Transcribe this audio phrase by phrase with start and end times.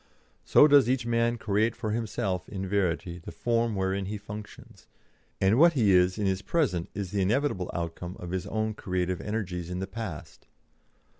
[0.43, 4.87] So does each man create for himself in verity the form wherein he functions,
[5.39, 9.21] and what he is in his present is the inevitable outcome of his own creative
[9.21, 10.47] energies in his past.